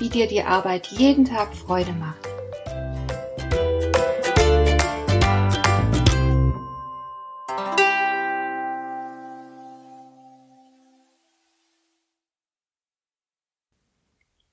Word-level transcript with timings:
wie 0.00 0.08
dir 0.08 0.26
die 0.26 0.42
Arbeit 0.42 0.88
jeden 0.88 1.24
Tag 1.24 1.54
Freude 1.54 1.92
macht. 1.92 2.26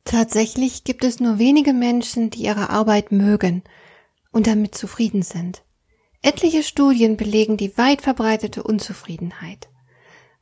Tatsächlich 0.03 0.83
gibt 0.83 1.03
es 1.03 1.19
nur 1.19 1.37
wenige 1.37 1.73
Menschen, 1.73 2.29
die 2.29 2.43
ihre 2.43 2.69
Arbeit 2.69 3.11
mögen 3.11 3.63
und 4.31 4.47
damit 4.47 4.73
zufrieden 4.73 5.21
sind. 5.21 5.63
Etliche 6.21 6.63
Studien 6.63 7.17
belegen 7.17 7.57
die 7.57 7.77
weit 7.77 8.01
verbreitete 8.01 8.63
Unzufriedenheit. 8.63 9.69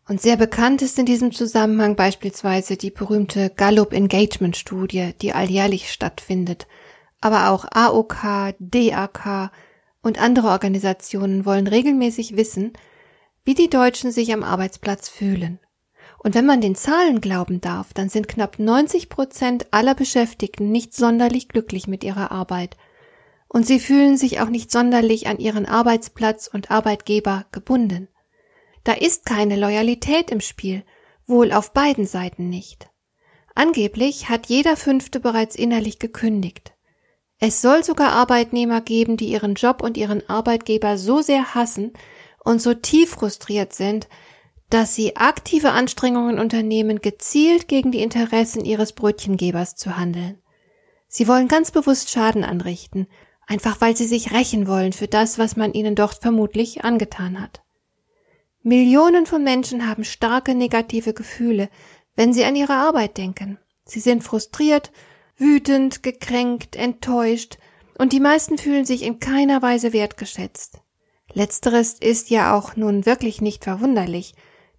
Und 0.08 0.22
sehr 0.22 0.38
bekannt 0.38 0.84
ist 0.84 1.00
in 1.00 1.08
diesem 1.08 1.32
Zusammenhang 1.32 1.96
beispielsweise 1.96 2.78
die 2.78 2.92
berühmte 2.92 3.50
Gallup 3.50 3.92
Engagement 3.92 4.56
Studie, 4.56 5.14
die 5.20 5.34
alljährlich 5.34 5.92
stattfindet. 5.92 6.68
Aber 7.22 7.50
auch 7.50 7.66
AOK, 7.72 8.54
DAK 8.60 9.52
und 10.04 10.22
andere 10.22 10.50
Organisationen 10.50 11.44
wollen 11.46 11.66
regelmäßig 11.66 12.38
wissen, 12.38 12.74
wie 13.44 13.56
die 13.56 13.70
Deutschen 13.70 14.12
sich 14.12 14.32
am 14.32 14.44
Arbeitsplatz 14.44 15.10
fühlen. 15.10 15.60
Und 16.20 16.36
wenn 16.36 16.46
man 16.46 16.62
den 16.62 16.76
Zahlen 16.76 17.20
glauben 17.20 17.60
darf, 17.60 17.94
dann 17.94 18.10
sind 18.10 18.28
knapp 18.28 18.60
90 18.60 19.10
Prozent 19.10 19.68
aller 19.72 19.96
Beschäftigten 19.96 20.72
nicht 20.72 20.94
sonderlich 20.94 21.50
glücklich 21.50 21.88
mit 21.88 22.04
ihrer 22.04 22.32
Arbeit. 22.32 22.78
Und 23.48 23.66
sie 23.66 23.80
fühlen 23.80 24.18
sich 24.18 24.40
auch 24.40 24.50
nicht 24.50 24.72
sonderlich 24.72 25.28
an 25.28 25.40
ihren 25.40 25.66
Arbeitsplatz 25.66 26.48
und 26.52 26.70
Arbeitgeber 26.70 27.46
gebunden. 27.52 28.08
Da 28.86 28.94
ist 28.94 29.26
keine 29.26 29.56
Loyalität 29.58 30.30
im 30.32 30.42
Spiel, 30.42 30.84
wohl 31.26 31.52
auf 31.52 31.74
beiden 31.74 32.06
Seiten 32.06 32.50
nicht. 32.50 32.88
Angeblich 33.56 34.30
hat 34.30 34.46
jeder 34.46 34.78
Fünfte 34.78 35.20
bereits 35.20 35.56
innerlich 35.56 35.98
gekündigt. 35.98 36.74
Es 37.40 37.62
soll 37.62 37.84
sogar 37.84 38.12
Arbeitnehmer 38.12 38.82
geben, 38.82 39.18
die 39.18 39.30
ihren 39.32 39.56
Job 39.56 39.82
und 39.82 39.98
ihren 39.98 40.30
Arbeitgeber 40.30 40.98
so 41.00 41.22
sehr 41.22 41.56
hassen 41.56 41.94
und 42.44 42.62
so 42.62 42.76
tief 42.76 43.10
frustriert 43.10 43.74
sind, 43.74 44.08
dass 44.70 44.94
sie 44.94 45.16
aktive 45.16 45.72
Anstrengungen 45.72 46.38
unternehmen, 46.38 47.02
gezielt 47.02 47.68
gegen 47.68 47.92
die 47.92 48.04
Interessen 48.04 48.66
ihres 48.66 48.94
Brötchengebers 48.94 49.76
zu 49.76 49.98
handeln. 49.98 50.38
Sie 51.08 51.28
wollen 51.28 51.48
ganz 51.48 51.72
bewusst 51.72 52.12
Schaden 52.12 52.44
anrichten, 52.44 53.08
einfach 53.48 53.82
weil 53.82 53.98
sie 53.98 54.06
sich 54.06 54.32
rächen 54.32 54.68
wollen 54.68 54.94
für 54.94 55.08
das, 55.08 55.40
was 55.40 55.56
man 55.56 55.74
ihnen 55.74 55.96
dort 55.96 56.22
vermutlich 56.22 56.84
angetan 56.84 57.42
hat. 57.42 57.65
Millionen 58.68 59.28
von 59.28 59.44
Menschen 59.44 59.88
haben 59.88 60.04
starke 60.04 60.56
negative 60.56 61.14
Gefühle, 61.14 61.70
wenn 62.16 62.34
sie 62.34 62.46
an 62.46 62.56
ihre 62.56 62.74
Arbeit 62.74 63.16
denken. 63.16 63.60
Sie 63.86 64.00
sind 64.00 64.24
frustriert, 64.24 64.92
wütend, 65.38 66.02
gekränkt, 66.02 66.76
enttäuscht, 66.76 67.60
und 68.00 68.12
die 68.12 68.20
meisten 68.20 68.58
fühlen 68.58 68.84
sich 68.84 69.04
in 69.04 69.20
keiner 69.20 69.62
Weise 69.62 69.94
wertgeschätzt. 69.94 70.80
Letzteres 71.32 71.94
ist 71.94 72.32
ja 72.32 72.58
auch 72.58 72.76
nun 72.76 73.06
wirklich 73.06 73.40
nicht 73.40 73.66
verwunderlich, 73.66 74.34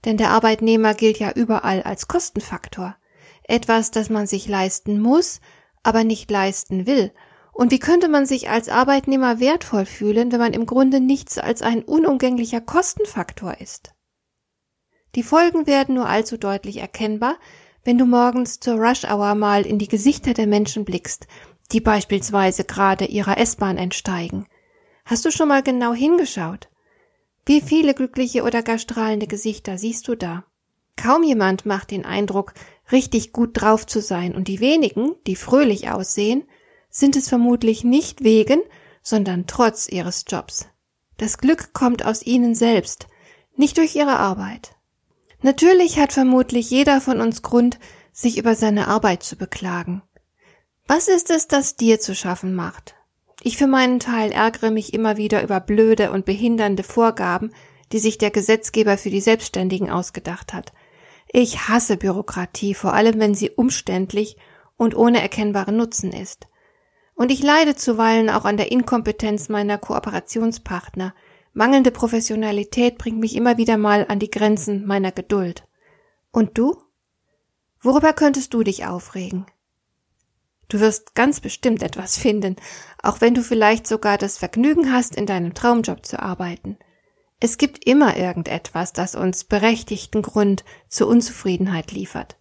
denn 0.05 0.17
der 0.17 0.31
Arbeitnehmer 0.31 0.95
gilt 0.95 1.21
ja 1.21 1.31
überall 1.31 1.85
als 1.85 2.09
Kostenfaktor, 2.09 2.97
etwas, 3.45 3.93
das 3.93 4.11
man 4.11 4.27
sich 4.27 4.49
leisten 4.49 4.99
muss, 4.99 5.41
aber 5.85 6.03
nicht 6.03 6.29
leisten 6.29 6.89
will 6.89 7.13
und 7.56 7.72
wie 7.72 7.78
könnte 7.78 8.09
man 8.09 8.27
sich 8.27 8.50
als 8.50 8.69
Arbeitnehmer 8.69 9.41
wertvoll 9.41 9.87
fühlen, 9.87 10.31
wenn 10.31 10.41
man 10.41 10.53
im 10.53 10.67
Grunde 10.67 11.00
nichts 11.00 11.39
als 11.39 11.62
ein 11.62 11.83
unumgänglicher 11.83 12.61
Kostenfaktor 12.61 13.59
ist? 13.61 13.94
Die 15.15 15.22
Folgen 15.22 15.66
werden 15.66 15.95
nur 15.95 16.06
allzu 16.06 16.37
deutlich 16.37 16.77
erkennbar, 16.77 17.37
wenn 17.83 17.97
du 17.97 18.05
morgens 18.05 18.61
zur 18.61 18.75
Rush 18.75 19.05
Hour 19.05 19.34
mal 19.34 19.65
in 19.65 19.78
die 19.78 19.89
Gesichter 19.89 20.34
der 20.34 20.47
Menschen 20.47 20.84
blickst, 20.84 21.27
die 21.72 21.81
beispielsweise 21.81 22.65
gerade 22.65 23.06
ihrer 23.06 23.39
S-Bahn 23.39 23.78
entsteigen. 23.78 24.47
Hast 25.06 25.25
du 25.25 25.31
schon 25.31 25.49
mal 25.49 25.62
genau 25.62 25.95
hingeschaut? 25.95 26.69
Wie 27.47 27.62
viele 27.62 27.95
glückliche 27.95 28.43
oder 28.43 28.62
gar 28.62 28.78
strahlende 28.78 29.27
Gesichter 29.27 29.78
siehst 29.78 30.09
du 30.09 30.15
da? 30.15 30.45
Kaum 30.97 31.22
jemand 31.22 31.65
macht 31.65 31.91
den 31.91 32.05
Eindruck, 32.05 32.53
richtig 32.93 33.33
gut 33.33 33.50
drauf 33.55 33.87
zu 33.87 34.03
sein, 34.03 34.34
und 34.34 34.47
die 34.47 34.61
wenigen, 34.61 35.15
die 35.27 35.37
fröhlich 35.37 35.89
aussehen, 35.91 36.45
sind 36.97 37.15
es 37.15 37.29
vermutlich 37.29 37.84
nicht 37.84 38.25
wegen, 38.25 38.62
sondern 39.03 39.47
trotz 39.47 39.87
ihres 39.87 40.25
Jobs. 40.27 40.67
Das 41.19 41.37
Glück 41.37 41.75
kommt 41.75 42.07
aus 42.07 42.23
ihnen 42.23 42.55
selbst, 42.55 43.07
nicht 43.55 43.77
durch 43.77 43.95
ihre 43.95 44.17
Arbeit. 44.19 44.77
Natürlich 45.43 45.99
hat 45.99 46.15
vermutlich 46.15 46.71
jeder 46.71 47.03
von 47.03 47.21
uns 47.21 47.43
Grund, 47.43 47.79
sich 48.15 48.39
über 48.39 48.55
seine 48.55 48.89
Arbeit 48.89 49.23
zu 49.23 49.37
beklagen. 49.37 50.01
Was 50.87 51.09
ist 51.09 51.31
es, 51.31 51.49
das 51.49 51.77
dir 51.77 52.01
zu 52.01 52.15
schaffen 52.15 52.55
macht? 52.55 52.95
Ich 53.43 53.59
für 53.59 53.67
meinen 53.67 54.01
Teil 54.01 54.33
ärgere 54.33 54.71
mich 54.71 54.95
immer 54.95 55.19
wieder 55.19 55.43
über 55.43 55.61
blöde 55.61 56.13
und 56.13 56.25
behindernde 56.25 56.83
Vorgaben, 56.83 57.53
die 57.93 57.99
sich 57.99 58.17
der 58.17 58.31
Gesetzgeber 58.31 58.97
für 58.97 59.11
die 59.11 59.21
Selbstständigen 59.21 59.91
ausgedacht 59.91 60.55
hat. 60.55 60.73
Ich 61.31 61.69
hasse 61.69 61.99
Bürokratie, 61.99 62.73
vor 62.73 62.95
allem 62.95 63.21
wenn 63.21 63.34
sie 63.34 63.51
umständlich 63.51 64.39
und 64.78 64.97
ohne 64.97 65.21
erkennbaren 65.21 65.77
Nutzen 65.77 66.13
ist. 66.13 66.49
Und 67.16 67.32
ich 67.32 67.43
leide 67.43 67.75
zuweilen 67.75 68.31
auch 68.31 68.44
an 68.44 68.59
der 68.59 68.71
Inkompetenz 68.71 69.49
meiner 69.49 69.78
Kooperationspartner. 69.78 71.15
Mangelnde 71.54 71.91
Professionalität 71.91 72.99
bringt 72.99 73.19
mich 73.19 73.34
immer 73.34 73.56
wieder 73.56 73.78
mal 73.78 74.06
an 74.09 74.19
die 74.19 74.31
Grenzen 74.31 74.87
meiner 74.87 75.12
Geduld. 75.12 75.66
Und 76.31 76.59
du? 76.59 76.77
Worüber 77.81 78.12
könntest 78.12 78.53
du 78.53 78.62
dich 78.62 78.84
aufregen? 78.84 79.47
Du 80.69 80.81
wirst 80.81 81.15
ganz 81.15 81.41
bestimmt 81.41 81.82
etwas 81.82 82.19
finden, 82.19 82.56
auch 83.03 83.22
wenn 83.22 83.34
du 83.34 83.43
vielleicht 83.43 83.87
sogar 83.87 84.19
das 84.19 84.37
Vergnügen 84.37 84.93
hast, 84.93 85.16
in 85.16 85.25
deinem 85.25 85.54
Traumjob 85.54 86.04
zu 86.04 86.21
arbeiten. 86.21 86.77
Es 87.41 87.56
gibt 87.56 87.87
immer 87.87 88.16
irgendetwas, 88.16 88.93
das 88.93 89.15
uns 89.15 89.44
berechtigten 89.44 90.21
Grund 90.21 90.65
zur 90.88 91.09
Unzufriedenheit 91.09 91.93
liefert. 91.93 92.37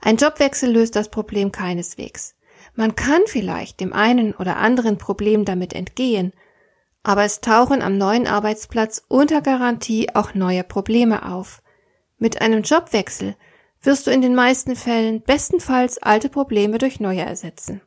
Ein 0.00 0.16
Jobwechsel 0.16 0.70
löst 0.70 0.96
das 0.96 1.10
Problem 1.10 1.52
keineswegs. 1.52 2.34
Man 2.74 2.96
kann 2.96 3.20
vielleicht 3.26 3.80
dem 3.80 3.92
einen 3.92 4.34
oder 4.34 4.56
anderen 4.56 4.98
Problem 4.98 5.44
damit 5.44 5.72
entgehen, 5.72 6.32
aber 7.02 7.24
es 7.24 7.40
tauchen 7.40 7.82
am 7.82 7.98
neuen 7.98 8.26
Arbeitsplatz 8.26 9.04
unter 9.08 9.42
Garantie 9.42 10.14
auch 10.14 10.34
neue 10.34 10.64
Probleme 10.64 11.30
auf. 11.30 11.62
Mit 12.18 12.40
einem 12.40 12.62
Jobwechsel 12.62 13.36
wirst 13.82 14.06
du 14.06 14.10
in 14.10 14.22
den 14.22 14.34
meisten 14.34 14.76
Fällen 14.76 15.22
bestenfalls 15.22 15.98
alte 15.98 16.28
Probleme 16.28 16.78
durch 16.78 17.00
neue 17.00 17.22
ersetzen. 17.22 17.82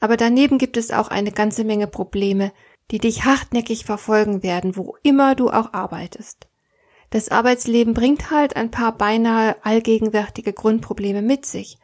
Aber 0.00 0.16
daneben 0.16 0.58
gibt 0.58 0.76
es 0.76 0.90
auch 0.90 1.08
eine 1.08 1.30
ganze 1.30 1.64
Menge 1.64 1.86
Probleme, 1.86 2.52
die 2.90 2.98
dich 2.98 3.24
hartnäckig 3.24 3.84
verfolgen 3.84 4.42
werden, 4.42 4.76
wo 4.76 4.96
immer 5.02 5.34
du 5.34 5.50
auch 5.50 5.72
arbeitest. 5.72 6.48
Das 7.10 7.28
Arbeitsleben 7.28 7.94
bringt 7.94 8.30
halt 8.30 8.56
ein 8.56 8.70
paar 8.70 8.96
beinahe 8.96 9.56
allgegenwärtige 9.64 10.52
Grundprobleme 10.52 11.22
mit 11.22 11.46
sich, 11.46 11.78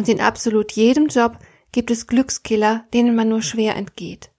und 0.00 0.08
in 0.08 0.22
absolut 0.22 0.72
jedem 0.72 1.08
Job 1.08 1.36
gibt 1.72 1.90
es 1.90 2.06
Glückskiller, 2.06 2.86
denen 2.94 3.14
man 3.14 3.28
nur 3.28 3.42
schwer 3.42 3.76
entgeht. 3.76 4.30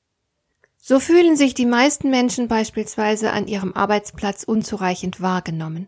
So 0.79 0.99
fühlen 0.99 1.35
sich 1.35 1.53
die 1.53 1.67
meisten 1.67 2.09
Menschen 2.09 2.47
beispielsweise 2.47 3.31
an 3.31 3.45
ihrem 3.47 3.71
Arbeitsplatz 3.73 4.43
unzureichend 4.43 5.21
wahrgenommen. 5.21 5.87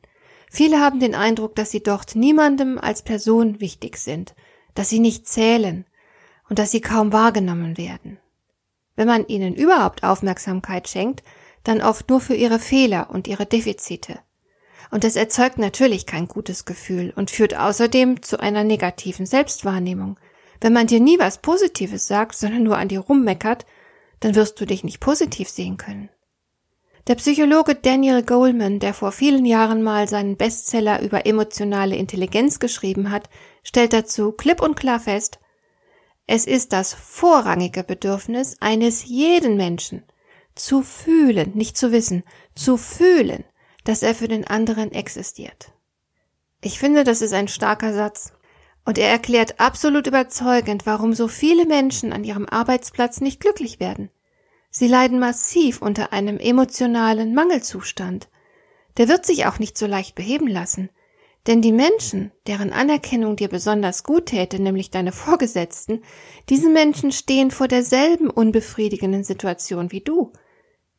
Viele 0.52 0.80
haben 0.80 1.00
den 1.00 1.16
Eindruck, 1.16 1.56
dass 1.56 1.72
sie 1.72 1.82
dort 1.82 2.16
niemandem 2.16 2.78
als 2.78 3.02
Person 3.02 3.62
wichtig 3.62 3.98
sind, 3.98 4.36
dass 4.76 4.90
sie 4.90 5.00
nicht 5.00 5.28
zählen 5.28 5.88
und 6.50 6.60
dass 6.60 6.70
sie 6.70 6.82
kaum 6.82 7.12
wahrgenommen 7.12 7.76
werden. 7.76 8.20
Wenn 8.96 9.08
man 9.08 9.26
ihnen 9.26 9.56
überhaupt 9.56 10.04
Aufmerksamkeit 10.04 10.88
schenkt, 10.88 11.24
dann 11.64 11.82
oft 11.82 12.12
nur 12.12 12.22
für 12.22 12.36
ihre 12.36 12.60
Fehler 12.60 13.10
und 13.10 13.28
ihre 13.28 13.48
Defizite. 13.48 14.20
Und 14.92 15.04
das 15.04 15.16
erzeugt 15.16 15.58
natürlich 15.58 16.06
kein 16.06 16.28
gutes 16.28 16.66
Gefühl 16.66 17.14
und 17.16 17.32
führt 17.32 17.56
außerdem 17.56 18.22
zu 18.22 18.40
einer 18.40 18.64
negativen 18.64 19.26
Selbstwahrnehmung. 19.26 20.20
Wenn 20.62 20.74
man 20.74 20.88
dir 20.88 21.00
nie 21.00 21.20
was 21.20 21.40
Positives 21.40 22.08
sagt, 22.08 22.36
sondern 22.36 22.64
nur 22.64 22.78
an 22.78 22.88
dir 22.88 23.00
rummeckert, 23.00 23.66
dann 24.20 24.36
wirst 24.36 24.60
du 24.62 24.66
dich 24.66 24.84
nicht 24.84 25.00
positiv 25.00 25.50
sehen 25.50 25.78
können. 25.78 26.10
Der 27.08 27.16
Psychologe 27.16 27.76
Daniel 27.76 28.24
Goleman, 28.24 28.80
der 28.80 28.94
vor 28.94 29.12
vielen 29.12 29.46
Jahren 29.46 29.84
mal 29.84 30.08
seinen 30.08 30.38
Bestseller 30.38 31.02
über 31.02 31.26
emotionale 31.26 31.98
Intelligenz 31.98 32.60
geschrieben 32.60 33.12
hat, 33.12 33.30
stellt 33.62 33.92
dazu 33.92 34.32
klipp 34.32 34.62
und 34.62 34.76
klar 34.76 35.02
fest, 35.02 35.40
Es 36.26 36.46
ist 36.46 36.72
das 36.72 36.94
vorrangige 36.94 37.84
Bedürfnis 37.84 38.56
eines 38.62 39.04
jeden 39.04 39.58
Menschen, 39.58 40.04
zu 40.56 40.82
fühlen, 40.82 41.52
nicht 41.56 41.76
zu 41.76 41.92
wissen, 41.92 42.24
zu 42.56 42.78
fühlen, 42.78 43.44
dass 43.84 44.04
er 44.04 44.16
für 44.16 44.28
den 44.28 44.48
anderen 44.48 44.92
existiert. 44.92 45.72
Ich 46.62 46.80
finde, 46.80 47.04
das 47.04 47.22
ist 47.22 47.34
ein 47.34 47.48
starker 47.48 47.94
Satz. 47.94 48.34
Und 48.86 48.98
er 48.98 49.10
erklärt 49.10 49.60
absolut 49.60 50.08
überzeugend, 50.08 50.86
warum 50.86 51.14
so 51.14 51.28
viele 51.28 51.66
Menschen 51.66 52.12
an 52.12 52.24
ihrem 52.24 52.48
Arbeitsplatz 52.48 53.22
nicht 53.22 53.40
glücklich 53.40 53.80
werden. 53.80 54.10
Sie 54.70 54.88
leiden 54.88 55.20
massiv 55.20 55.82
unter 55.82 56.12
einem 56.12 56.38
emotionalen 56.38 57.34
Mangelzustand. 57.34 58.28
Der 58.98 59.08
wird 59.08 59.26
sich 59.26 59.46
auch 59.46 59.60
nicht 59.60 59.78
so 59.78 59.86
leicht 59.86 60.16
beheben 60.16 60.48
lassen. 60.48 60.90
Denn 61.48 61.62
die 61.62 61.74
Menschen, 61.74 62.32
deren 62.48 62.72
Anerkennung 62.72 63.36
dir 63.36 63.50
besonders 63.50 64.04
gut 64.04 64.28
täte, 64.28 64.62
nämlich 64.62 64.92
deine 64.92 65.12
Vorgesetzten, 65.12 66.02
diese 66.50 66.70
Menschen 66.70 67.12
stehen 67.12 67.52
vor 67.52 67.68
derselben 67.68 68.30
unbefriedigenden 68.30 69.24
Situation 69.24 69.92
wie 69.92 70.02
du. 70.02 70.32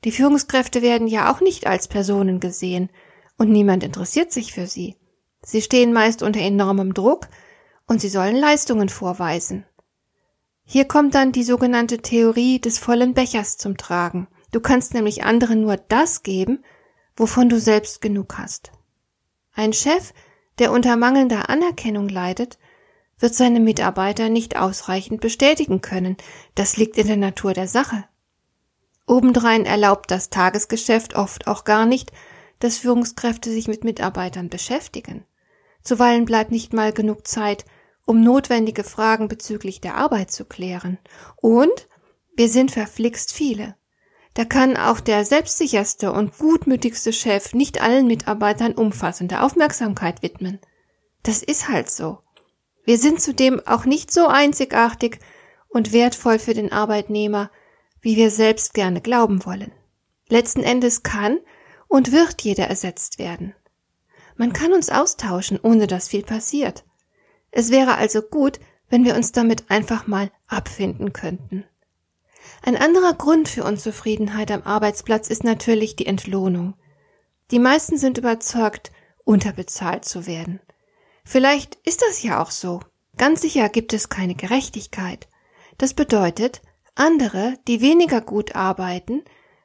Die 0.04 0.12
Führungskräfte 0.12 0.82
werden 0.82 1.06
ja 1.06 1.32
auch 1.32 1.40
nicht 1.40 1.66
als 1.66 1.88
Personen 1.88 2.38
gesehen, 2.38 2.90
und 3.36 3.50
niemand 3.50 3.82
interessiert 3.82 4.32
sich 4.32 4.52
für 4.52 4.66
sie. 4.66 4.96
Sie 5.42 5.62
stehen 5.62 5.92
meist 5.92 6.22
unter 6.22 6.40
enormem 6.40 6.94
Druck, 6.94 7.28
und 7.86 8.00
sie 8.00 8.08
sollen 8.08 8.36
Leistungen 8.36 8.88
vorweisen. 8.88 9.66
Hier 10.62 10.86
kommt 10.86 11.14
dann 11.14 11.32
die 11.32 11.42
sogenannte 11.42 11.98
Theorie 11.98 12.60
des 12.60 12.78
vollen 12.78 13.14
Bechers 13.14 13.58
zum 13.58 13.76
Tragen. 13.76 14.28
Du 14.52 14.60
kannst 14.60 14.94
nämlich 14.94 15.24
anderen 15.24 15.60
nur 15.60 15.76
das 15.76 16.22
geben, 16.22 16.64
wovon 17.16 17.48
du 17.48 17.58
selbst 17.58 18.00
genug 18.00 18.38
hast. 18.38 18.72
Ein 19.54 19.72
Chef, 19.72 20.12
der 20.58 20.72
unter 20.72 20.96
mangelnder 20.96 21.50
Anerkennung 21.50 22.08
leidet, 22.08 22.58
wird 23.18 23.34
seine 23.34 23.60
Mitarbeiter 23.60 24.28
nicht 24.28 24.56
ausreichend 24.56 25.20
bestätigen 25.20 25.80
können. 25.80 26.16
Das 26.54 26.76
liegt 26.76 26.96
in 26.98 27.06
der 27.06 27.16
Natur 27.16 27.52
der 27.52 27.68
Sache. 27.68 28.04
Obendrein 29.06 29.66
erlaubt 29.66 30.10
das 30.10 30.30
Tagesgeschäft 30.30 31.14
oft 31.14 31.46
auch 31.46 31.64
gar 31.64 31.86
nicht, 31.86 32.12
dass 32.58 32.78
Führungskräfte 32.78 33.50
sich 33.50 33.68
mit 33.68 33.84
Mitarbeitern 33.84 34.48
beschäftigen. 34.48 35.26
Zuweilen 35.82 36.24
bleibt 36.24 36.50
nicht 36.50 36.72
mal 36.72 36.92
genug 36.92 37.26
Zeit, 37.26 37.64
um 38.06 38.22
notwendige 38.22 38.84
Fragen 38.84 39.28
bezüglich 39.28 39.80
der 39.80 39.96
Arbeit 39.96 40.30
zu 40.30 40.44
klären. 40.44 40.98
Und 41.36 41.88
wir 42.36 42.48
sind 42.48 42.70
verflixt 42.70 43.32
viele. 43.32 43.76
Da 44.34 44.44
kann 44.44 44.76
auch 44.76 45.00
der 45.00 45.24
selbstsicherste 45.24 46.10
und 46.12 46.38
gutmütigste 46.38 47.12
Chef 47.12 47.54
nicht 47.54 47.80
allen 47.80 48.06
Mitarbeitern 48.06 48.72
umfassende 48.72 49.42
Aufmerksamkeit 49.42 50.22
widmen. 50.22 50.58
Das 51.22 51.42
ist 51.42 51.68
halt 51.68 51.90
so. 51.90 52.18
Wir 52.84 52.98
sind 52.98 53.22
zudem 53.22 53.64
auch 53.66 53.84
nicht 53.84 54.12
so 54.12 54.26
einzigartig 54.26 55.20
und 55.68 55.92
wertvoll 55.92 56.38
für 56.38 56.52
den 56.52 56.72
Arbeitnehmer, 56.72 57.50
wie 58.04 58.16
wir 58.16 58.30
selbst 58.30 58.74
gerne 58.74 59.00
glauben 59.00 59.44
wollen. 59.46 59.72
Letzten 60.28 60.62
Endes 60.62 61.02
kann 61.02 61.38
und 61.88 62.12
wird 62.12 62.42
jeder 62.42 62.68
ersetzt 62.68 63.18
werden. 63.18 63.54
Man 64.36 64.52
kann 64.52 64.74
uns 64.74 64.90
austauschen, 64.90 65.58
ohne 65.62 65.86
dass 65.86 66.08
viel 66.08 66.22
passiert. 66.22 66.84
Es 67.50 67.70
wäre 67.70 67.96
also 67.96 68.20
gut, 68.20 68.60
wenn 68.90 69.04
wir 69.04 69.14
uns 69.14 69.32
damit 69.32 69.70
einfach 69.70 70.06
mal 70.06 70.30
abfinden 70.46 71.14
könnten. 71.14 71.64
Ein 72.62 72.76
anderer 72.76 73.14
Grund 73.14 73.48
für 73.48 73.64
Unzufriedenheit 73.64 74.50
am 74.50 74.62
Arbeitsplatz 74.62 75.28
ist 75.28 75.42
natürlich 75.42 75.96
die 75.96 76.06
Entlohnung. 76.06 76.74
Die 77.50 77.58
meisten 77.58 77.96
sind 77.96 78.18
überzeugt, 78.18 78.92
unterbezahlt 79.24 80.04
zu 80.04 80.26
werden. 80.26 80.60
Vielleicht 81.24 81.76
ist 81.84 82.02
das 82.02 82.22
ja 82.22 82.42
auch 82.42 82.50
so. 82.50 82.80
Ganz 83.16 83.40
sicher 83.40 83.70
gibt 83.70 83.94
es 83.94 84.10
keine 84.10 84.34
Gerechtigkeit. 84.34 85.26
Das 85.78 85.94
bedeutet, 85.94 86.60
andere, 86.94 87.58
die 87.66 87.80
weniger 87.80 88.20
gut 88.20 88.54
arbeiten, 88.54 89.22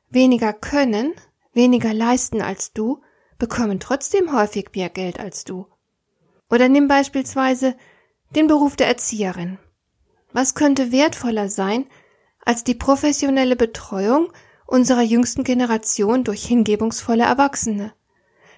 weniger 0.10 0.54
können, 0.54 1.14
weniger 1.54 1.94
leisten 1.94 2.42
als 2.42 2.74
du, 2.74 3.02
bekommen 3.38 3.80
trotzdem 3.80 4.34
häufig 4.34 4.70
mehr 4.76 4.90
Geld 4.90 5.20
als 5.20 5.44
du. 5.44 5.68
Oder 6.50 6.68
nimm 6.68 6.88
beispielsweise 6.88 7.76
den 8.36 8.48
Beruf 8.48 8.76
der 8.76 8.88
Erzieherin. 8.88 9.60
Was 10.32 10.56
könnte 10.56 10.92
wertvoller 10.92 11.50
sein 11.50 11.86
als 12.46 12.64
die 12.64 12.76
professionelle 12.76 13.56
Betreuung 13.56 14.32
unserer 14.66 15.02
jüngsten 15.02 15.44
Generation 15.44 16.24
durch 16.24 16.46
hingebungsvolle 16.46 17.24
Erwachsene? 17.24 17.94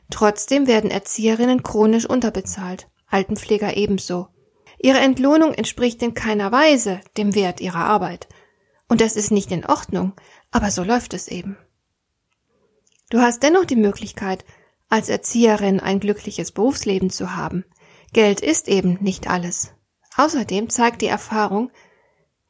Trotzdem 0.10 0.68
werden 0.68 0.92
Erzieherinnen 0.92 1.64
chronisch 1.64 2.06
unterbezahlt, 2.06 2.90
Altenpfleger 3.08 3.78
ebenso. 3.78 4.28
Ihre 4.78 5.00
Entlohnung 5.00 5.54
entspricht 5.54 6.02
in 6.02 6.14
keiner 6.14 6.52
Weise 6.52 7.00
dem 7.18 7.36
Wert 7.36 7.62
ihrer 7.62 7.86
Arbeit. 7.86 8.28
Und 8.92 9.00
das 9.00 9.16
ist 9.16 9.32
nicht 9.32 9.54
in 9.54 9.66
Ordnung, 9.66 10.12
aber 10.52 10.70
so 10.70 10.84
läuft 10.84 11.14
es 11.14 11.30
eben. 11.30 11.56
Du 13.10 13.22
hast 13.22 13.42
dennoch 13.42 13.64
die 13.64 13.78
Möglichkeit, 13.78 14.44
als 14.90 15.08
Erzieherin 15.08 15.80
ein 15.80 16.02
glückliches 16.02 16.52
Berufsleben 16.52 17.10
zu 17.10 17.34
haben. 17.34 17.64
Geld 18.12 18.42
ist 18.42 18.68
eben 18.68 18.98
nicht 19.00 19.30
alles. 19.30 19.72
Außerdem 20.18 20.70
zeigt 20.70 21.02
die 21.02 21.08
Erfahrung, 21.08 21.72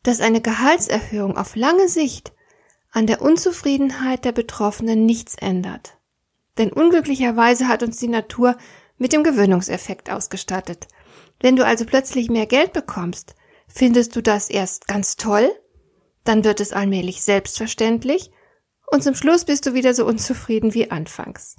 dass 0.01 0.19
eine 0.19 0.41
Gehaltserhöhung 0.41 1.37
auf 1.37 1.55
lange 1.55 1.87
Sicht 1.87 2.33
an 2.89 3.05
der 3.05 3.21
Unzufriedenheit 3.21 4.25
der 4.25 4.31
Betroffenen 4.31 5.05
nichts 5.05 5.35
ändert. 5.35 5.99
Denn 6.57 6.73
unglücklicherweise 6.73 7.67
hat 7.67 7.83
uns 7.83 7.97
die 7.97 8.07
Natur 8.07 8.57
mit 8.97 9.13
dem 9.13 9.23
Gewöhnungseffekt 9.23 10.09
ausgestattet. 10.09 10.87
Wenn 11.39 11.55
du 11.55 11.63
also 11.67 11.85
plötzlich 11.85 12.31
mehr 12.31 12.47
Geld 12.47 12.73
bekommst, 12.73 13.35
findest 13.67 14.15
du 14.15 14.23
das 14.23 14.49
erst 14.49 14.87
ganz 14.87 15.17
toll, 15.17 15.51
dann 16.23 16.43
wird 16.43 16.59
es 16.59 16.73
allmählich 16.73 17.23
selbstverständlich 17.23 18.31
und 18.87 19.03
zum 19.03 19.15
Schluss 19.15 19.45
bist 19.45 19.65
du 19.65 19.73
wieder 19.73 19.93
so 19.93 20.05
unzufrieden 20.05 20.73
wie 20.73 20.91
anfangs. 20.91 21.55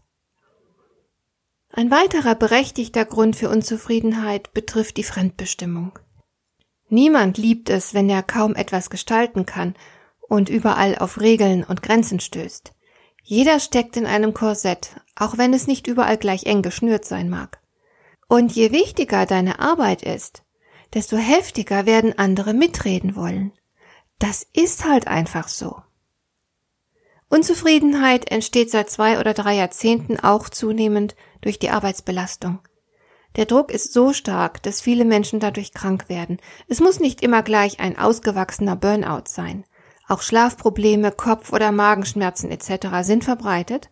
Ein 1.70 1.91
weiterer 1.91 2.35
berechtigter 2.35 3.06
Grund 3.06 3.35
für 3.35 3.49
Unzufriedenheit 3.49 4.53
betrifft 4.53 4.99
die 4.99 5.05
Fremdbestimmung. 5.05 5.99
Niemand 6.91 7.38
liebt 7.38 7.70
es, 7.70 7.94
wenn 7.94 8.11
er 8.11 8.23
kaum 8.23 8.55
etwas 8.55 8.91
gestalten 8.91 9.47
kann 9.47 9.75
und 10.20 10.50
überall 10.50 10.99
auf 10.99 11.19
Regeln 11.19 11.64
und 11.64 11.82
Grenzen 11.82 12.20
stößt. 12.20 12.73
Jeder 13.23 13.61
steckt 13.61 13.97
in 13.97 14.05
einem 14.05 14.35
Korsett, 14.35 14.97
auch 15.17 15.38
wenn 15.38 15.55
es 15.55 15.67
nicht 15.67 15.87
überall 15.87 16.19
gleich 16.19 16.44
eng 16.44 16.61
geschnürt 16.61 17.06
sein 17.06 17.31
mag. 17.31 17.61
Und 18.29 18.53
je 18.53 18.73
wichtiger 18.73 19.25
deine 19.25 19.59
Arbeit 19.59 20.02
ist, 20.02 20.42
desto 20.92 21.16
heftiger 21.16 21.87
werden 21.87 22.19
andere 22.19 22.52
mitreden 22.52 23.16
wollen. 23.16 23.52
Das 24.23 24.47
ist 24.52 24.85
halt 24.85 25.09
einfach 25.09 25.49
so. 25.49 25.83
Unzufriedenheit 27.29 28.31
entsteht 28.31 28.71
seit 28.71 28.88
zwei 28.88 29.19
oder 29.19 29.35
drei 29.35 29.57
Jahrzehnten 29.57 30.21
auch 30.21 30.49
zunehmend 30.49 31.17
durch 31.41 31.59
die 31.59 31.71
Arbeitsbelastung. 31.71 32.61
Der 33.35 33.47
Druck 33.47 33.73
ist 33.73 33.93
so 33.93 34.12
stark, 34.12 34.62
dass 34.62 34.81
viele 34.81 35.05
Menschen 35.05 35.41
dadurch 35.41 35.75
krank 35.75 36.09
werden. 36.09 36.38
Es 36.69 36.79
muss 36.79 37.00
nicht 37.00 37.21
immer 37.21 37.43
gleich 37.43 37.81
ein 37.81 37.99
ausgewachsener 37.99 38.76
Burnout 38.76 39.25
sein. 39.26 39.64
Auch 40.07 40.23
Schlafprobleme, 40.23 41.11
Kopf- 41.11 41.52
oder 41.52 41.73
Magenschmerzen 41.73 42.52
etc. 42.52 42.99
sind 43.00 43.25
verbreitet 43.25 43.91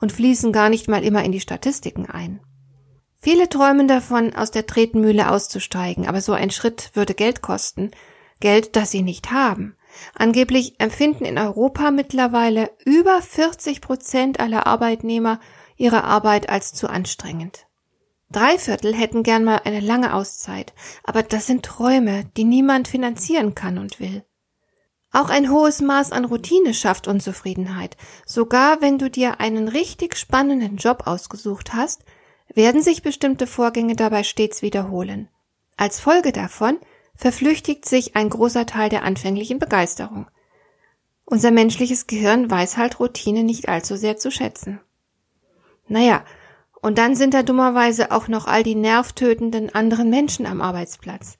und 0.00 0.12
fließen 0.12 0.52
gar 0.52 0.68
nicht 0.68 0.86
mal 0.86 1.02
immer 1.02 1.24
in 1.24 1.32
die 1.32 1.40
Statistiken 1.40 2.06
ein. 2.06 2.38
Viele 3.16 3.48
träumen 3.48 3.88
davon, 3.88 4.36
aus 4.36 4.52
der 4.52 4.66
Tretmühle 4.66 5.32
auszusteigen, 5.32 6.06
aber 6.06 6.20
so 6.20 6.32
ein 6.32 6.52
Schritt 6.52 6.92
würde 6.94 7.14
Geld 7.14 7.42
kosten, 7.42 7.90
Geld, 8.44 8.76
das 8.76 8.90
sie 8.90 9.00
nicht 9.00 9.30
haben. 9.30 9.74
Angeblich 10.14 10.78
empfinden 10.78 11.24
in 11.24 11.38
Europa 11.38 11.90
mittlerweile 11.90 12.70
über 12.84 13.22
40 13.22 13.80
Prozent 13.80 14.38
aller 14.38 14.66
Arbeitnehmer 14.66 15.40
ihre 15.76 16.04
Arbeit 16.04 16.50
als 16.50 16.74
zu 16.74 16.90
anstrengend. 16.90 17.66
Drei 18.30 18.58
Viertel 18.58 18.94
hätten 18.94 19.22
gern 19.22 19.44
mal 19.44 19.62
eine 19.64 19.80
lange 19.80 20.12
Auszeit, 20.12 20.74
aber 21.04 21.22
das 21.22 21.46
sind 21.46 21.64
Träume, 21.64 22.26
die 22.36 22.44
niemand 22.44 22.86
finanzieren 22.86 23.54
kann 23.54 23.78
und 23.78 23.98
will. 23.98 24.26
Auch 25.10 25.30
ein 25.30 25.50
hohes 25.50 25.80
Maß 25.80 26.12
an 26.12 26.26
Routine 26.26 26.74
schafft 26.74 27.08
Unzufriedenheit. 27.08 27.96
Sogar 28.26 28.82
wenn 28.82 28.98
du 28.98 29.08
dir 29.08 29.40
einen 29.40 29.68
richtig 29.68 30.18
spannenden 30.18 30.76
Job 30.76 31.06
ausgesucht 31.06 31.72
hast, 31.72 32.04
werden 32.52 32.82
sich 32.82 33.00
bestimmte 33.00 33.46
Vorgänge 33.46 33.96
dabei 33.96 34.22
stets 34.22 34.60
wiederholen. 34.60 35.30
Als 35.78 35.98
Folge 35.98 36.30
davon 36.30 36.78
verflüchtigt 37.16 37.86
sich 37.86 38.16
ein 38.16 38.28
großer 38.28 38.66
Teil 38.66 38.88
der 38.88 39.04
anfänglichen 39.04 39.58
Begeisterung. 39.58 40.26
Unser 41.24 41.50
menschliches 41.50 42.06
Gehirn 42.06 42.50
weiß 42.50 42.76
halt 42.76 43.00
Routine 43.00 43.44
nicht 43.44 43.68
allzu 43.68 43.96
sehr 43.96 44.16
zu 44.16 44.30
schätzen. 44.30 44.80
Naja, 45.86 46.24
und 46.82 46.98
dann 46.98 47.16
sind 47.16 47.32
da 47.32 47.42
dummerweise 47.42 48.10
auch 48.10 48.28
noch 48.28 48.46
all 48.46 48.62
die 48.62 48.74
nervtötenden 48.74 49.74
anderen 49.74 50.10
Menschen 50.10 50.44
am 50.44 50.60
Arbeitsplatz. 50.60 51.38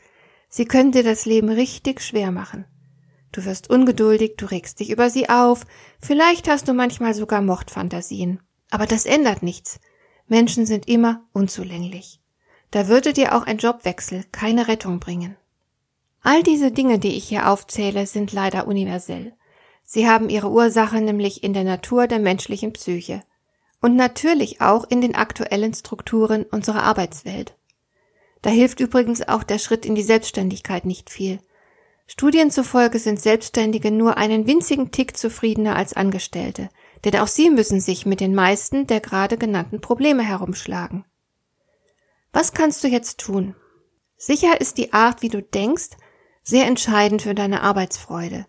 Sie 0.49 0.64
können 0.64 0.93
dir 0.93 1.02
das 1.02 1.26
Leben 1.26 1.50
richtig 1.50 2.00
schwer 2.00 2.31
machen. 2.31 2.64
Du 3.33 3.45
wirst 3.45 3.69
ungeduldig, 3.69 4.37
du 4.37 4.47
regst 4.47 4.81
dich 4.81 4.90
über 4.90 5.11
sie 5.11 5.28
auf, 5.28 5.66
vielleicht 6.00 6.49
hast 6.49 6.69
du 6.69 6.73
manchmal 6.73 7.12
sogar 7.12 7.43
Mordfantasien. 7.43 8.40
Aber 8.71 8.87
das 8.87 9.07
ändert 9.07 9.43
nichts. 9.43 9.81
Menschen 10.28 10.66
sind 10.66 10.88
immer 10.88 11.26
unzulänglich. 11.33 12.21
Da 12.71 12.88
würde 12.88 13.12
dir 13.12 13.35
auch 13.35 13.47
ein 13.47 13.59
Jobwechsel 13.59 14.25
keine 14.33 14.69
Rettung 14.69 14.99
bringen. 14.99 15.37
All 16.26 16.43
diese 16.43 16.73
Dinge, 16.73 16.99
die 16.99 17.16
ich 17.16 17.28
hier 17.28 17.50
aufzähle, 17.50 18.07
sind 18.07 18.33
leider 18.33 18.66
universell. 18.66 19.35
Sie 19.85 20.09
haben 20.09 20.31
ihre 20.31 20.50
Ursache 20.50 21.02
nämlich 21.02 21.45
in 21.45 21.52
der 21.52 21.64
Natur 21.64 22.07
der 22.07 22.19
menschlichen 22.19 22.73
Psyche 22.73 23.23
und 23.83 23.95
natürlich 23.95 24.62
auch 24.62 24.85
in 24.88 25.02
den 25.02 25.14
aktuellen 25.14 25.75
Strukturen 25.75 26.45
unserer 26.45 26.83
Arbeitswelt. 26.83 27.54
Da 28.40 28.49
hilft 28.49 28.81
übrigens 28.81 29.28
auch 29.28 29.43
der 29.43 29.59
Schritt 29.59 29.85
in 29.85 29.95
die 29.95 30.02
Selbstständigkeit 30.02 30.87
nicht 30.87 31.11
viel. 31.11 31.40
Studien 32.07 32.50
zufolge 32.50 32.99
sind 32.99 33.21
Selbstständige 33.21 33.90
nur 33.90 34.16
einen 34.16 34.47
winzigen 34.47 34.93
Tick 34.93 35.19
zufriedener 35.19 35.76
als 35.76 35.93
Angestellte, 35.93 36.71
denn 37.04 37.16
auch 37.16 37.26
sie 37.26 37.50
müssen 37.50 37.81
sich 37.81 38.07
mit 38.07 38.21
den 38.21 38.35
meisten 38.35 38.87
der 38.87 39.00
gerade 39.00 39.37
genannten 39.37 39.83
Probleme 39.83 40.23
herumschlagen. 40.23 41.04
Was 42.33 42.54
kannst 42.54 42.83
du 42.83 42.88
jetzt 42.88 43.21
tun? 43.21 43.54
Sicher 44.16 44.59
ist 44.59 44.78
die 44.78 44.95
Art, 44.95 45.21
wie 45.21 45.28
du 45.28 45.43
denkst, 45.43 45.90
sehr 46.45 46.67
entscheidend 46.67 47.23
für 47.23 47.35
deine 47.35 47.63
Arbeitsfreude. 47.63 48.47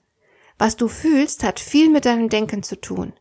Was 0.59 0.75
du 0.75 0.87
fühlst, 0.87 1.43
hat 1.43 1.59
viel 1.59 1.89
mit 1.89 2.05
deinem 2.05 2.29
Denken 2.29 2.61
zu 2.61 2.79
tun. 2.79 3.13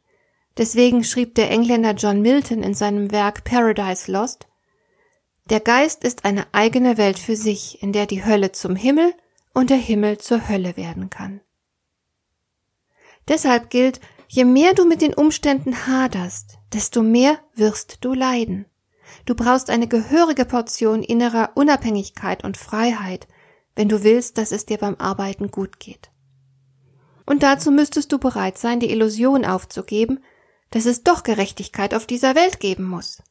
Deswegen 0.56 1.02
schrieb 1.02 1.34
der 1.34 1.50
Engländer 1.50 1.92
John 1.92 2.20
Milton 2.20 2.62
in 2.62 2.74
seinem 2.74 3.10
Werk 3.10 3.44
Paradise 3.44 4.10
Lost 4.10 4.46
Der 5.46 5.60
Geist 5.60 6.04
ist 6.04 6.24
eine 6.24 6.46
eigene 6.52 6.96
Welt 6.98 7.18
für 7.18 7.36
sich, 7.36 7.82
in 7.82 7.92
der 7.92 8.06
die 8.06 8.24
Hölle 8.24 8.52
zum 8.52 8.76
Himmel 8.76 9.14
und 9.52 9.70
der 9.70 9.78
Himmel 9.78 10.18
zur 10.18 10.48
Hölle 10.48 10.76
werden 10.76 11.10
kann. 11.10 11.40
Deshalb 13.28 13.70
gilt, 13.70 14.00
je 14.28 14.44
mehr 14.44 14.74
du 14.74 14.84
mit 14.84 15.00
den 15.00 15.14
Umständen 15.14 15.86
haderst, 15.86 16.58
desto 16.72 17.02
mehr 17.02 17.38
wirst 17.54 17.98
du 18.02 18.12
leiden. 18.12 18.66
Du 19.26 19.34
brauchst 19.34 19.70
eine 19.70 19.88
gehörige 19.88 20.44
Portion 20.44 21.02
innerer 21.02 21.52
Unabhängigkeit 21.54 22.44
und 22.44 22.56
Freiheit, 22.56 23.26
wenn 23.76 23.88
du 23.88 24.02
willst, 24.02 24.38
dass 24.38 24.52
es 24.52 24.66
dir 24.66 24.78
beim 24.78 24.96
Arbeiten 24.96 25.50
gut 25.50 25.80
geht. 25.80 26.10
Und 27.26 27.42
dazu 27.42 27.70
müsstest 27.70 28.12
du 28.12 28.18
bereit 28.18 28.58
sein, 28.58 28.80
die 28.80 28.90
Illusion 28.90 29.44
aufzugeben, 29.44 30.22
dass 30.70 30.86
es 30.86 31.02
doch 31.02 31.22
Gerechtigkeit 31.22 31.94
auf 31.94 32.06
dieser 32.06 32.34
Welt 32.34 32.60
geben 32.60 32.84
muss. 32.84 33.22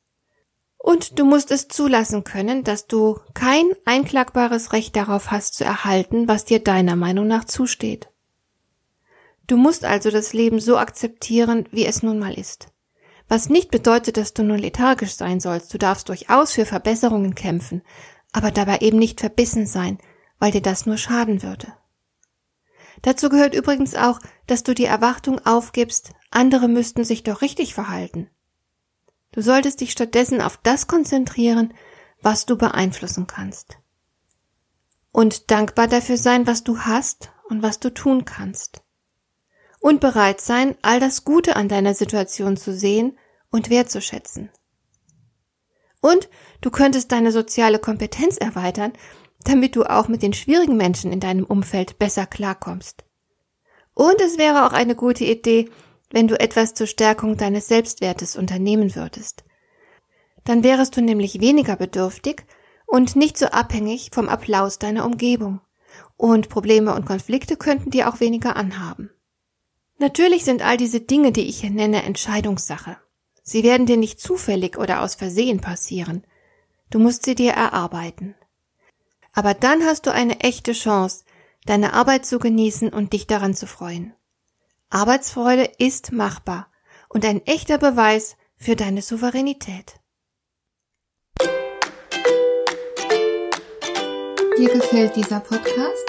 Und 0.78 1.18
du 1.18 1.26
musst 1.26 1.52
es 1.52 1.70
zulassen 1.70 2.24
können, 2.24 2.64
dass 2.64 2.88
du 2.88 3.20
kein 3.34 3.72
einklagbares 3.86 4.74
Recht 4.74 4.96
darauf 4.96 5.32
hast 5.32 5.54
zu 5.56 5.64
erhalten, 5.64 6.28
was 6.28 6.44
dir 6.46 6.60
deiner 6.60 6.98
Meinung 6.98 7.28
nach 7.28 7.46
zusteht. 7.46 8.10
Du 9.48 9.58
musst 9.58 9.86
also 9.86 10.10
das 10.10 10.34
Leben 10.34 10.60
so 10.60 10.78
akzeptieren, 10.78 11.68
wie 11.72 11.86
es 11.86 12.04
nun 12.04 12.20
mal 12.20 12.34
ist. 12.34 12.68
Was 13.28 13.50
nicht 13.50 13.72
bedeutet, 13.72 14.18
dass 14.18 14.34
du 14.34 14.44
nun 14.44 14.60
lethargisch 14.60 15.14
sein 15.14 15.40
sollst. 15.40 15.74
Du 15.74 15.78
darfst 15.78 16.10
durchaus 16.10 16.54
für 16.54 16.66
Verbesserungen 16.66 17.36
kämpfen, 17.36 17.82
aber 18.32 18.52
dabei 18.52 18.80
eben 18.80 19.00
nicht 19.00 19.22
verbissen 19.22 19.66
sein, 19.66 20.00
weil 20.40 20.52
dir 20.52 20.62
das 20.62 20.86
nur 20.86 20.98
schaden 20.98 21.44
würde. 21.44 21.74
Dazu 23.02 23.30
gehört 23.30 23.54
übrigens 23.54 23.96
auch, 23.96 24.20
dass 24.48 24.64
du 24.64 24.74
die 24.74 24.86
Erwartung 24.86 25.40
aufgibst, 25.46 26.12
andere 26.32 26.68
müssten 26.68 27.04
sich 27.04 27.24
doch 27.24 27.42
richtig 27.42 27.74
verhalten. 27.74 28.30
Du 29.32 29.42
solltest 29.42 29.82
dich 29.82 29.92
stattdessen 29.92 30.42
auf 30.42 30.58
das 30.58 30.88
konzentrieren, 30.88 31.74
was 32.22 32.46
du 32.46 32.56
beeinflussen 32.56 33.28
kannst. 33.28 33.78
Und 35.12 35.52
dankbar 35.52 35.88
dafür 35.88 36.18
sein, 36.18 36.48
was 36.48 36.64
du 36.64 36.80
hast 36.80 37.32
und 37.50 37.62
was 37.62 37.80
du 37.80 37.94
tun 37.94 38.26
kannst. 38.26 38.82
Und 39.80 40.00
bereit 40.00 40.40
sein, 40.40 40.76
all 40.82 41.00
das 41.00 41.26
Gute 41.26 41.56
an 41.56 41.68
deiner 41.68 41.94
Situation 41.94 42.58
zu 42.58 42.74
sehen 42.74 43.18
und 43.50 43.70
wertzuschätzen. 43.70 44.50
Und 46.00 46.30
du 46.62 46.72
könntest 46.72 47.12
deine 47.12 47.32
soziale 47.32 47.80
Kompetenz 47.80 48.38
erweitern, 48.38 48.94
damit 49.44 49.76
du 49.76 49.84
auch 49.84 50.08
mit 50.08 50.24
den 50.24 50.34
schwierigen 50.34 50.78
Menschen 50.78 51.12
in 51.12 51.20
deinem 51.20 51.46
Umfeld 51.46 52.00
besser 52.00 52.26
klarkommst. 52.26 53.04
Und 53.94 54.20
es 54.22 54.38
wäre 54.38 54.66
auch 54.66 54.74
eine 54.74 54.96
gute 54.96 55.26
Idee, 55.26 55.70
wenn 56.12 56.28
du 56.28 56.40
etwas 56.40 56.74
zur 56.74 56.88
Stärkung 56.88 57.38
deines 57.38 57.68
Selbstwertes 57.68 58.36
unternehmen 58.36 58.96
würdest. 58.96 59.44
Dann 60.46 60.64
wärest 60.64 60.98
du 60.98 61.02
nämlich 61.02 61.42
weniger 61.42 61.76
bedürftig 61.76 62.46
und 62.86 63.16
nicht 63.16 63.38
so 63.38 63.48
abhängig 63.48 64.10
vom 64.14 64.30
Applaus 64.30 64.80
deiner 64.80 65.06
Umgebung. 65.06 65.62
Und 66.18 66.50
Probleme 66.50 66.94
und 66.94 67.06
Konflikte 67.06 67.58
könnten 67.58 67.92
dir 67.92 68.10
auch 68.10 68.20
weniger 68.20 68.56
anhaben. 68.56 69.10
Natürlich 69.98 70.44
sind 70.44 70.62
all 70.62 70.78
diese 70.78 71.02
Dinge, 71.02 71.32
die 71.32 71.48
ich 71.48 71.62
hier 71.62 71.70
nenne, 71.70 72.04
Entscheidungssache. 72.04 72.98
Sie 73.42 73.64
werden 73.64 73.86
dir 73.86 73.98
nicht 73.98 74.20
zufällig 74.20 74.78
oder 74.78 75.02
aus 75.02 75.16
Versehen 75.16 75.60
passieren. 75.60 76.24
Du 76.90 77.00
musst 77.00 77.26
sie 77.26 77.36
dir 77.36 77.52
erarbeiten. 77.54 78.36
Aber 79.34 79.54
dann 79.54 79.84
hast 79.84 80.06
du 80.06 80.12
eine 80.12 80.40
echte 80.40 80.74
Chance, 80.74 81.26
deine 81.66 81.94
Arbeit 81.94 82.26
zu 82.26 82.40
genießen 82.40 82.90
und 82.90 83.14
dich 83.14 83.28
daran 83.28 83.54
zu 83.54 83.68
freuen. 83.68 84.14
Arbeitsfreude 84.90 85.70
ist 85.80 86.12
machbar 86.12 86.68
und 87.10 87.26
ein 87.26 87.46
echter 87.46 87.78
Beweis 87.78 88.38
für 88.58 88.76
deine 88.76 89.02
Souveränität. 89.02 90.00
Dir 94.58 94.70
gefällt 94.70 95.16
dieser 95.16 95.40
Podcast? 95.40 96.06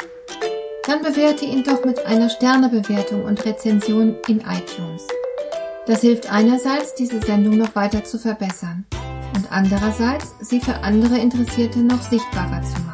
Dann 0.87 1.03
bewerte 1.03 1.47
ihn 1.47 1.65
doch 1.65 1.83
mit 1.85 2.05
einer 2.05 2.29
Sternebewertung 2.29 3.25
und 3.25 3.43
Rezension 3.47 4.19
in 4.29 4.41
iTunes. 4.41 5.09
Das 5.87 6.03
hilft 6.03 6.31
einerseits, 6.31 6.95
diese 6.95 7.21
Sendung 7.21 7.57
noch 7.57 7.75
weiter 7.75 8.05
zu 8.05 8.19
verbessern 8.19 8.87
und 9.35 9.51
andererseits, 9.51 10.35
sie 10.41 10.61
für 10.61 10.77
andere 10.77 11.19
Interessierte 11.19 11.79
noch 11.79 12.03
sichtbarer 12.03 12.63
zu 12.63 12.81
machen. 12.83 12.94